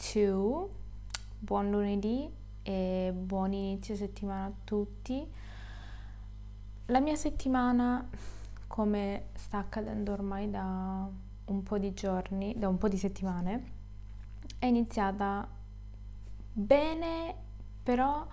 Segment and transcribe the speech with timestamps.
[0.00, 0.68] 2,
[1.38, 2.28] buon lunedì
[2.62, 5.30] e buon inizio settimana a tutti.
[6.86, 8.08] La mia settimana,
[8.66, 11.08] come sta accadendo ormai da
[11.44, 13.72] un po' di giorni, da un po' di settimane,
[14.58, 15.46] è iniziata
[16.52, 17.34] bene,
[17.82, 18.26] però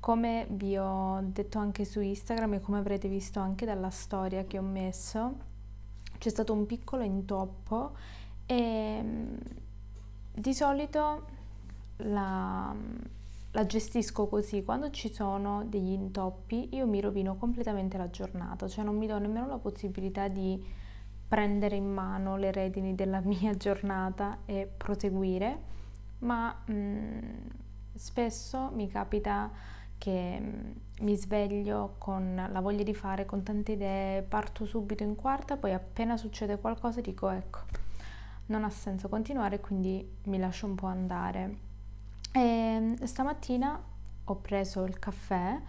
[0.00, 4.58] come vi ho detto anche su Instagram e come avrete visto anche dalla storia che
[4.58, 5.36] ho messo,
[6.18, 7.96] c'è stato un piccolo intoppo
[8.44, 9.04] e
[10.38, 11.24] di solito
[11.98, 12.74] la,
[13.52, 18.84] la gestisco così, quando ci sono degli intoppi io mi rovino completamente la giornata, cioè
[18.84, 20.62] non mi do nemmeno la possibilità di
[21.26, 25.58] prendere in mano le redini della mia giornata e proseguire,
[26.18, 27.18] ma mh, mm,
[27.94, 29.50] spesso mi capita
[29.96, 30.70] che mm,
[31.00, 35.72] mi sveglio con la voglia di fare, con tante idee, parto subito in quarta, poi
[35.72, 37.60] appena succede qualcosa dico ecco,
[38.46, 41.58] non ha senso continuare, quindi mi lascio un po' andare.
[42.32, 43.82] E ehm, stamattina
[44.24, 45.60] ho preso il caffè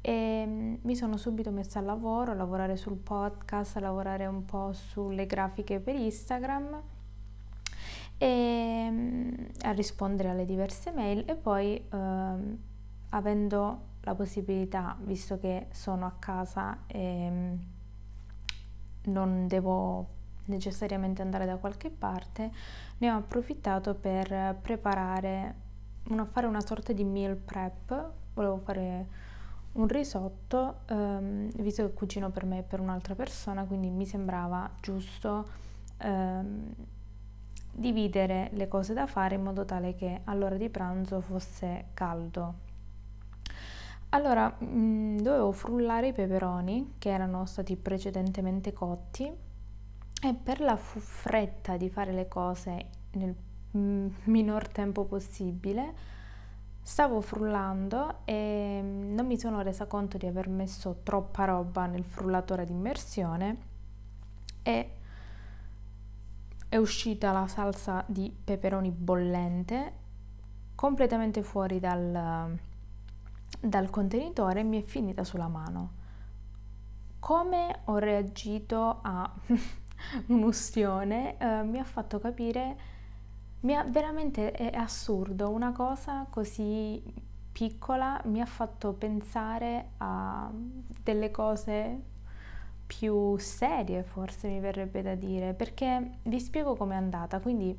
[0.00, 4.44] e mm, mi sono subito messa al lavoro, a lavorare sul podcast, a lavorare un
[4.44, 6.82] po' sulle grafiche per Instagram
[8.18, 9.32] e mm,
[9.62, 12.58] a rispondere alle diverse mail e poi ehm,
[13.10, 17.54] avendo la possibilità, visto che sono a casa e mm,
[19.04, 22.50] non devo necessariamente andare da qualche parte,
[22.98, 25.54] ne ho approfittato per preparare
[26.08, 29.06] una, fare una sorta di meal prep, volevo fare
[29.72, 34.70] un risotto, ehm, visto che cucino per me e per un'altra persona, quindi mi sembrava
[34.80, 35.48] giusto
[35.98, 36.74] ehm,
[37.72, 42.70] dividere le cose da fare in modo tale che all'ora di pranzo fosse caldo.
[44.10, 49.34] Allora, mh, mm, dovevo frullare i peperoni che erano stati precedentemente cotti
[50.22, 53.34] e per la fretta di fare le cose nel
[53.76, 56.20] Mm, minor tempo possibile.
[56.82, 62.04] Stavo frullando e mm, non mi sono resa conto di aver messo troppa roba nel
[62.04, 63.56] frullatore di immersione
[64.62, 64.90] e
[66.68, 70.00] è uscita la salsa di peperoni bollente
[70.74, 72.58] completamente fuori dal,
[73.60, 76.00] dal contenitore e mi è finita sulla mano.
[77.20, 79.30] Come ho reagito a
[80.26, 82.90] un'ustione eh, mi ha fatto capire
[83.62, 87.00] mi ha, veramente è assurdo, una cosa così
[87.52, 90.50] piccola mi ha fatto pensare a
[91.02, 92.00] delle cose
[92.86, 97.40] più serie, forse mi verrebbe da dire, perché vi spiego com'è andata.
[97.40, 97.76] Quindi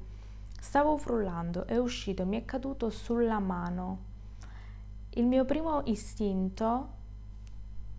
[0.59, 4.11] stavo frullando, è uscito, mi è caduto sulla mano.
[5.11, 6.89] Il mio primo istinto,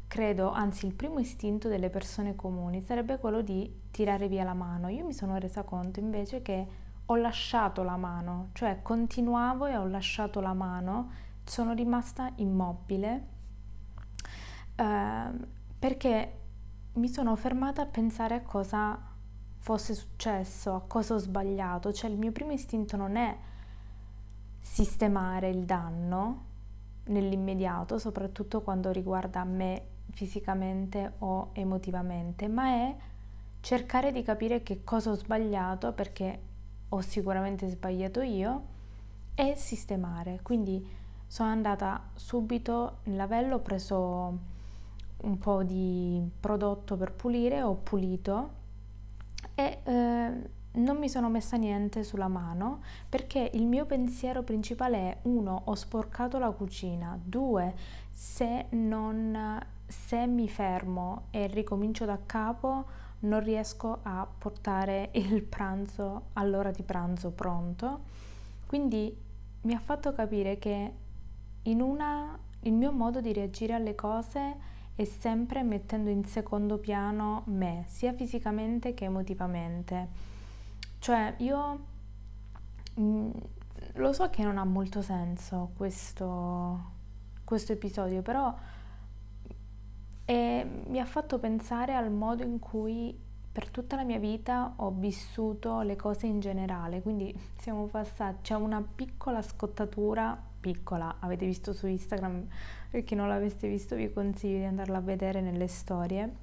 [0.08, 4.88] credo, anzi il primo istinto delle persone comuni sarebbe quello di tirare via la mano.
[4.88, 6.66] Io mi sono resa conto invece che
[7.06, 11.10] ho lasciato la mano, cioè continuavo e ho lasciato la mano,
[11.44, 13.28] sono rimasta immobile
[14.74, 15.30] eh,
[15.78, 16.40] perché
[16.94, 18.98] mi sono fermata a pensare a cosa
[19.58, 23.36] fosse successo, a cosa ho sbagliato, cioè il mio primo istinto non è
[24.60, 26.44] sistemare il danno
[27.04, 32.96] nell'immediato, soprattutto quando riguarda me fisicamente o emotivamente, ma è
[33.64, 36.38] cercare di capire che cosa ho sbagliato perché
[36.90, 38.62] ho sicuramente sbagliato io
[39.34, 40.40] e sistemare.
[40.42, 40.86] Quindi
[41.26, 44.38] sono andata subito in lavello, ho preso
[45.16, 48.50] un po' di prodotto per pulire, ho pulito
[49.54, 55.18] e eh, non mi sono messa niente sulla mano perché il mio pensiero principale è
[55.22, 57.74] uno, ho sporcato la cucina, due,
[58.10, 66.26] se non se mi fermo e ricomincio da capo non riesco a portare il pranzo
[66.34, 68.12] all'ora di pranzo pronto.
[68.66, 69.16] Quindi
[69.62, 70.92] mi ha fatto capire che
[71.62, 77.42] in una, il mio modo di reagire alle cose e sempre mettendo in secondo piano
[77.46, 80.08] me, sia fisicamente che emotivamente.
[80.98, 81.84] Cioè io
[82.94, 83.30] mh, mm,
[83.94, 86.92] lo so che non ha molto senso questo,
[87.44, 88.54] questo episodio, però
[90.24, 93.16] è, mi ha fatto pensare al modo in cui
[93.54, 98.54] per tutta la mia vita ho vissuto le cose in generale, quindi siamo passati, c'è
[98.54, 102.48] una piccola scottatura, piccola, avete visto su Instagram,
[102.90, 106.34] per chi non l'avesse visto vi consiglio di andarla a vedere nelle storie,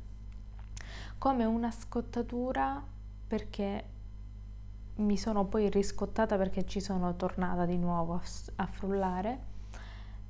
[1.18, 2.82] come una scottatura
[3.28, 3.84] perché
[4.96, 8.22] mi sono poi riscottata perché ci sono tornata di nuovo a,
[8.56, 9.50] a frullare,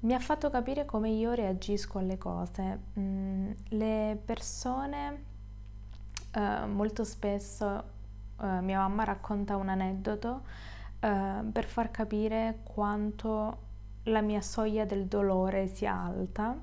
[0.01, 2.79] mi ha fatto capire come io reagisco alle cose.
[2.99, 5.23] Mm, le persone
[6.31, 7.83] eh, molto spesso
[8.41, 10.41] eh, mia mamma racconta un aneddoto
[10.99, 13.69] eh, per far capire quanto
[14.05, 16.57] la mia soglia del dolore sia alta.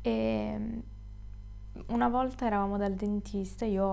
[0.00, 0.82] E
[1.88, 3.86] una volta eravamo dal dentista, io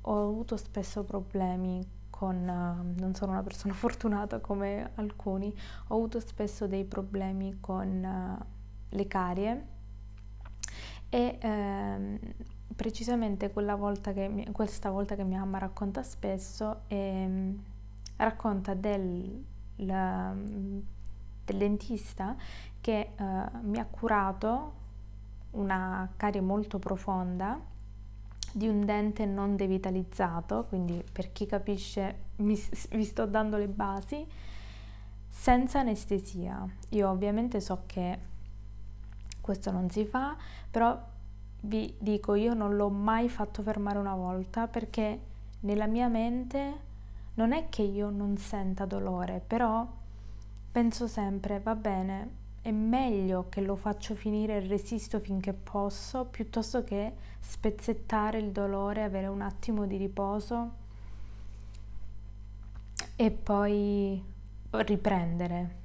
[0.00, 5.54] ho avuto spesso problemi con, uh, non sono una persona fortunata come alcuni,
[5.88, 8.44] ho avuto spesso dei problemi con uh,
[8.88, 9.66] le carie
[11.08, 12.18] e ehm,
[12.74, 17.62] precisamente volta che, questa volta che mia mamma racconta spesso, ehm,
[18.16, 19.44] racconta del,
[19.76, 22.34] la, del, dentista
[22.80, 24.84] che eh, mi ha curato
[25.52, 27.58] una carie molto profonda
[28.56, 32.58] di un dente non devitalizzato, quindi per chi capisce mi,
[32.92, 34.26] vi sto dando le basi,
[35.28, 36.66] senza anestesia.
[36.90, 38.18] Io ovviamente so che
[39.42, 40.34] questo non si fa,
[40.70, 40.98] però
[41.64, 45.20] vi dico, io non l'ho mai fatto fermare una volta perché
[45.60, 46.80] nella mia mente
[47.34, 49.86] non è che io non senta dolore, però
[50.72, 52.30] penso sempre, va bene,
[52.66, 59.04] è meglio che lo faccio finire e resisto finché posso, piuttosto che spezzettare il dolore,
[59.04, 60.70] avere un attimo di riposo
[63.14, 64.20] e poi
[64.70, 65.76] riprendere.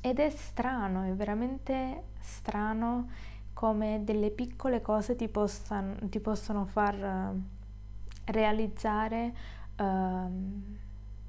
[0.00, 3.08] Ed è strano, è veramente strano
[3.52, 7.40] come delle piccole cose ti, possano, ti possono far uh,
[8.24, 9.32] realizzare
[9.78, 10.64] uh,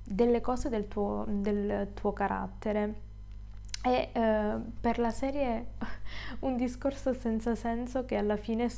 [0.03, 3.11] delle cose del tuo, del tuo carattere.
[3.85, 5.73] E uh, per la serie
[6.39, 8.69] un discorso senza senso che alla fine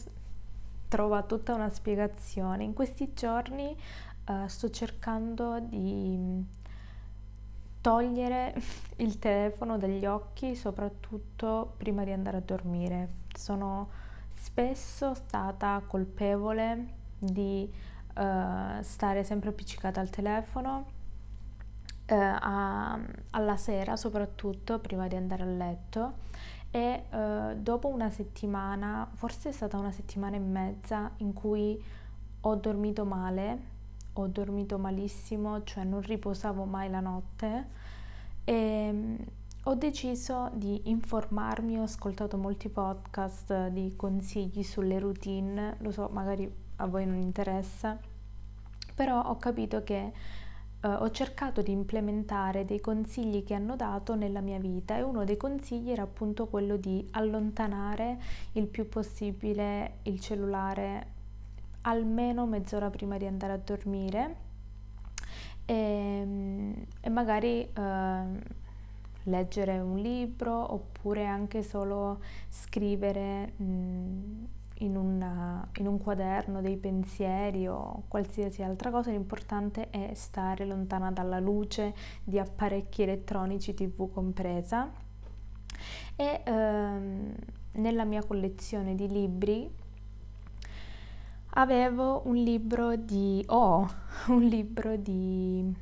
[0.87, 2.63] trova tutta una spiegazione.
[2.63, 3.75] In questi giorni
[4.47, 6.43] sto cercando di
[7.85, 8.55] togliere
[8.97, 13.09] il telefono dagli occhi, soprattutto prima di andare a dormire.
[13.31, 13.89] Sono
[14.33, 17.71] spesso stata colpevole di
[18.15, 20.93] uh, stare sempre appiccicata al telefono
[22.07, 22.99] uh, a,
[23.31, 26.13] alla sera, soprattutto prima di andare a letto.
[26.71, 31.81] E uh, dopo una settimana, forse è stata una settimana e mezza in cui
[32.41, 33.73] ho dormito male,
[34.13, 37.67] ho dormito malissimo, cioè non riposavo mai la notte
[38.45, 39.17] e ehm,
[39.63, 46.49] ho deciso di informarmi, ho ascoltato molti podcast di consigli sulle routine, lo so, magari
[46.77, 47.97] a voi non interessa,
[48.93, 50.13] però ho capito che
[50.85, 55.23] Uh, ho cercato di implementare dei consigli che hanno dato nella mia vita e uno
[55.23, 58.19] dei consigli era appunto quello di allontanare
[58.51, 61.07] il più possibile il cellulare
[61.81, 64.36] almeno mezz'ora prima di andare a dormire
[65.65, 68.39] e, ehm, e magari uh,
[69.24, 74.45] leggere un libro oppure anche solo scrivere mh,
[74.79, 81.12] in, una, in, un quaderno dei pensieri o qualsiasi altra cosa, l'importante è stare lontana
[81.12, 84.91] dalla luce di apparecchi elettronici, tv compresa.
[86.15, 87.34] E ehm,
[87.74, 89.70] nella mia collezione di libri
[91.51, 93.44] avevo un libro di...
[93.48, 93.89] oh,
[94.27, 95.74] un libro di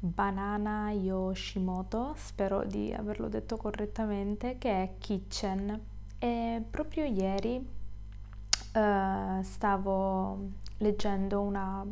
[0.00, 5.80] Banana Yoshimoto, spero di averlo detto correttamente, che è Kitchen.
[6.20, 7.76] E proprio ieri
[8.74, 11.84] uh, stavo leggendo una...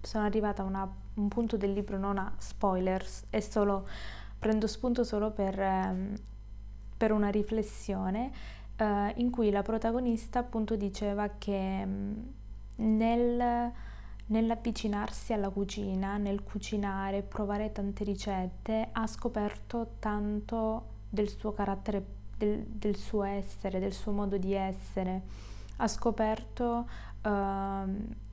[0.00, 3.86] sono arrivata a una, un punto del libro non a spoilers, è solo...
[4.38, 6.14] prendo spunto solo per, um,
[6.96, 8.30] per una riflessione
[8.78, 11.82] uh, in cui la protagonista appunto diceva che...
[11.84, 12.34] Um,
[12.76, 13.72] nel,
[14.26, 22.04] nell'avvicinarsi alla cucina, nel cucinare, provare tante ricette, ha scoperto tanto del suo carattere,
[22.36, 25.22] del, del suo essere, del suo modo di essere.
[25.76, 26.88] Ha scoperto
[27.22, 27.30] uh,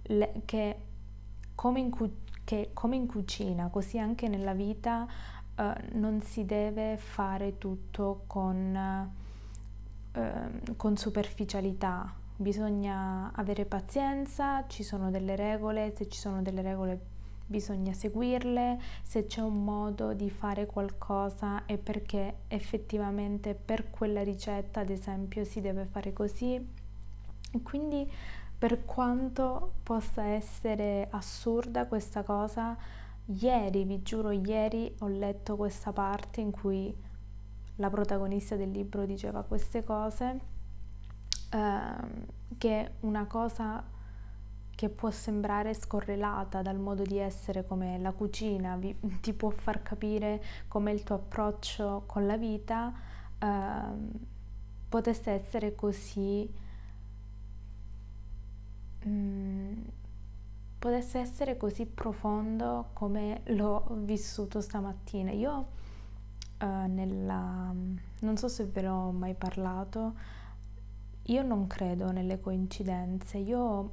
[0.03, 0.77] le, che,
[1.55, 5.07] come in, cu- che, come in, cucina, così anche nella vita,
[5.57, 9.11] uh, non si deve fare tutto con...
[10.15, 16.99] Uh, con superficialità, bisogna avere pazienza, ci sono delle regole, se ci sono delle regole
[17.45, 24.79] bisogna seguirle, se c'è un modo di fare qualcosa è perché effettivamente per quella ricetta,
[24.81, 26.81] ad esempio, si deve fare così.
[27.61, 28.09] Quindi
[28.57, 32.75] per quanto possa essere assurda questa cosa,
[33.25, 36.95] ieri, vi giuro, ieri ho letto questa parte in cui
[37.77, 40.39] la protagonista del libro diceva queste cose,
[41.51, 42.25] ehm,
[42.57, 43.83] che una cosa
[44.75, 49.81] che può sembrare scorrelata dal modo di essere come la cucina, vi, ti può far
[49.83, 52.93] capire come il tuo approccio con la vita
[53.39, 54.11] ehm,
[54.89, 56.61] potesse essere così
[59.07, 59.73] mm,
[60.79, 65.31] potesse essere così profondo come l'ho vissuto stamattina.
[65.31, 65.67] Io
[66.59, 67.73] uh, nella...
[68.19, 70.13] non so se ve l'ho mai parlato,
[71.23, 73.91] io non credo nelle coincidenze, io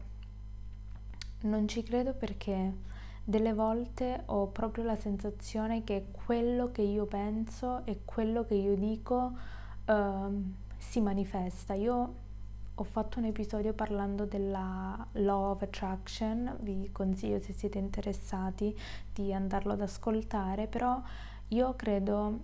[1.43, 2.89] non ci credo perché
[3.23, 8.75] delle volte ho proprio la sensazione che quello che io penso e quello che io
[8.75, 9.33] dico
[9.87, 11.75] uh, si manifesta.
[11.75, 12.15] Io
[12.81, 18.75] ho fatto un episodio parlando della Law of Attraction, vi consiglio se siete interessati
[19.13, 20.99] di andarlo ad ascoltare, però
[21.49, 22.39] io credo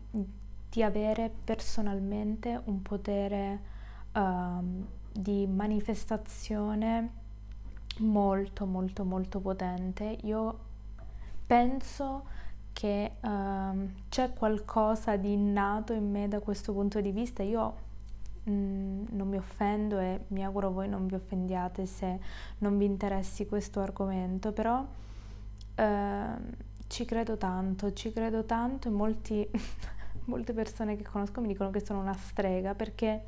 [0.69, 3.61] di avere personalmente un potere
[4.13, 7.11] um, di manifestazione
[8.01, 10.19] molto molto molto potente.
[10.25, 10.59] Io
[11.47, 12.27] penso
[12.75, 17.43] che um, c'è qualcosa di innato in me da questo punto di vista.
[17.43, 17.85] Io
[18.51, 22.21] non mi offendo e mi auguro voi non vi offendiate se
[22.59, 24.87] non vi interessi questo argomento, però
[25.75, 26.27] eh,
[26.87, 29.49] ci credo tanto, ci credo tanto e molti,
[30.27, 33.25] molte persone che conosco mi dicono che sono una strega perché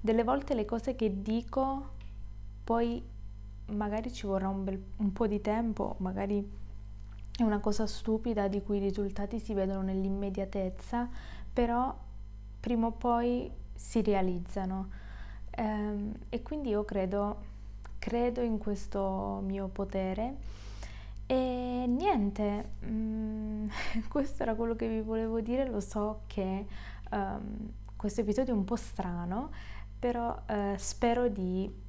[0.00, 1.98] delle volte le cose che dico
[2.64, 3.02] poi
[3.66, 6.58] magari ci vorrà un, bel, un po' di tempo, magari
[7.36, 11.08] è una cosa stupida di cui i risultati si vedono nell'immediatezza,
[11.52, 11.96] però
[12.58, 13.50] prima o poi
[13.80, 14.90] si realizzano.
[15.56, 17.42] Um, e quindi io credo,
[17.98, 20.36] credo in questo mio potere.
[21.26, 23.68] E niente, um,
[24.08, 25.66] questo era quello che vi volevo dire.
[25.68, 26.66] Lo so che
[27.10, 29.50] um, questo episodio è un po' strano,
[29.98, 31.88] però uh, spero di,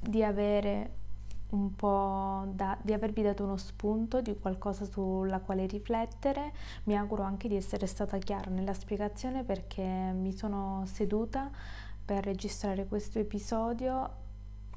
[0.00, 0.90] di avere
[1.50, 6.52] un po' da, di avervi dato uno spunto di qualcosa sulla quale riflettere.
[6.84, 11.50] Mi auguro anche di essere stata chiara nella spiegazione perché mi sono seduta
[12.04, 14.10] per registrare questo episodio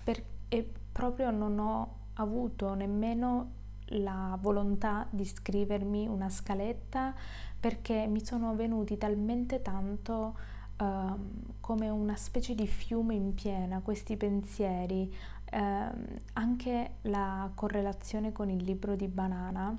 [0.04, 3.60] per, e proprio non ho avuto nemmeno
[3.96, 7.14] la volontà di scrivermi una scaletta
[7.60, 10.38] perché mi sono venuti talmente tanto
[10.78, 11.20] uh,
[11.60, 15.14] come una specie di fiume in piena questi pensieri
[15.52, 15.90] eh,
[16.34, 19.76] anche la correlazione con il libro di Banana,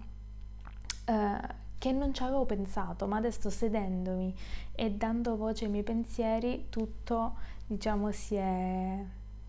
[1.04, 4.34] eh, che non ci avevo pensato, ma adesso sedendomi
[4.72, 7.34] e dando voce ai miei pensieri, tutto
[7.66, 9.04] diciamo si è,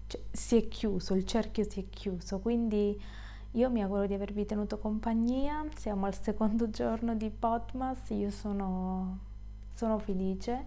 [0.07, 2.39] cioè, si è chiuso, il cerchio si è chiuso.
[2.39, 2.99] Quindi
[3.51, 9.19] io mi auguro di avervi tenuto compagnia, siamo al secondo giorno di Potmas, io sono,
[9.73, 10.65] sono felice.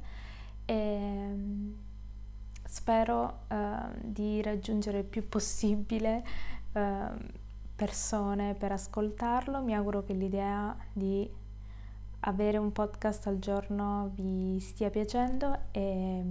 [0.67, 1.75] E,
[2.67, 3.57] spero eh,
[4.03, 6.25] di raggiungere il più possibile
[6.73, 7.09] eh,
[7.75, 9.63] persone per ascoltarlo.
[9.63, 11.29] Mi auguro che l'idea di
[12.21, 16.25] avere un podcast al giorno vi stia piacendo e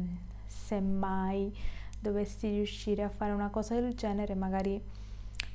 [0.45, 1.55] se mai
[1.99, 4.81] dovessi riuscire a fare una cosa del genere magari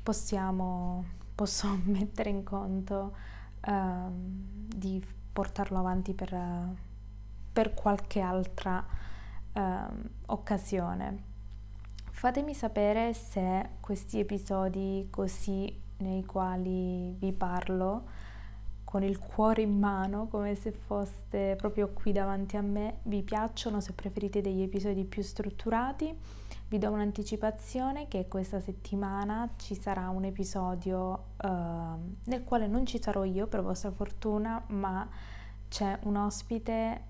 [0.03, 3.15] possiamo posso mettere in conto
[3.67, 6.37] uh, di portarlo avanti per,
[7.53, 8.85] per qualche altra
[9.55, 9.61] uh,
[10.27, 11.29] occasione.
[12.11, 18.05] Fatemi sapere se questi episodi così nei quali vi parlo
[18.85, 23.81] con il cuore in mano, come se foste proprio qui davanti a me, vi piacciono,
[23.81, 26.15] se preferite degli episodi più strutturati.
[26.69, 31.49] Vi do un'anticipazione che questa settimana ci sarà un episodio uh,
[32.25, 35.09] nel quale non ci sarò io per vostra fortuna, ma
[35.69, 37.03] c'è un ospite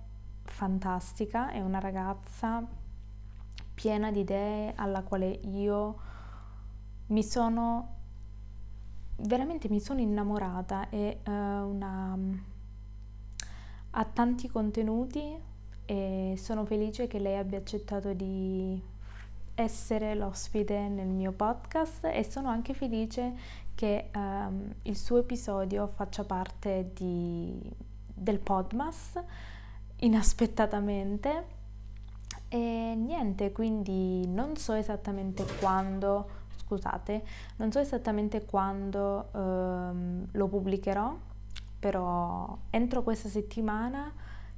[0.51, 2.67] fantastica, è una ragazza
[3.75, 5.97] piena di idee alla quale io
[7.07, 7.99] mi sono
[9.23, 12.19] veramente mi sono innamorata e uh, una,
[13.91, 15.39] ha tanti contenuti
[15.85, 18.81] e sono felice che lei abbia accettato di
[19.55, 23.35] essere l'ospite nel mio podcast e sono anche felice
[23.75, 27.61] che um, il suo episodio faccia parte di,
[28.15, 29.19] del Podmas
[30.01, 31.59] inaspettatamente
[32.49, 37.23] E niente, quindi non so esattamente quando, scusate,
[37.57, 41.17] non so esattamente quando ehm, lo pubblicherò,
[41.79, 44.13] però entro questa settimana